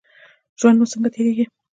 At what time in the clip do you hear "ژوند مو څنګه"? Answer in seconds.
0.59-1.09